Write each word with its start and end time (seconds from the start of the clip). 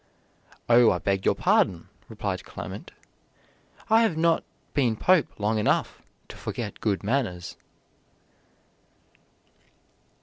"Oh, 0.67 0.89
I 0.89 0.97
beg 0.97 1.27
your 1.27 1.35
pardon," 1.35 1.87
replied 2.09 2.43
Clement. 2.43 2.91
"I 3.87 4.01
have 4.01 4.17
not 4.17 4.43
been 4.73 4.95
pope 4.95 5.27
long 5.39 5.59
enough 5.59 6.01
to 6.29 6.35
forget 6.35 6.81
good 6.81 7.03
manners." 7.03 7.55